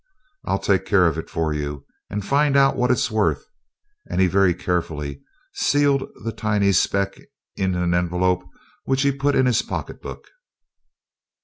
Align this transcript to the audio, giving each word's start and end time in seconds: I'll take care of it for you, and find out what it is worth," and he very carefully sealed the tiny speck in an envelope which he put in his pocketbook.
I'll 0.45 0.57
take 0.57 0.85
care 0.87 1.05
of 1.05 1.19
it 1.19 1.29
for 1.29 1.53
you, 1.53 1.85
and 2.09 2.25
find 2.25 2.57
out 2.57 2.75
what 2.75 2.89
it 2.89 2.95
is 2.97 3.11
worth," 3.11 3.45
and 4.09 4.19
he 4.19 4.25
very 4.25 4.55
carefully 4.55 5.21
sealed 5.53 6.09
the 6.23 6.31
tiny 6.31 6.71
speck 6.71 7.19
in 7.55 7.75
an 7.75 7.93
envelope 7.93 8.43
which 8.85 9.03
he 9.03 9.11
put 9.11 9.35
in 9.35 9.45
his 9.45 9.61
pocketbook. 9.61 10.27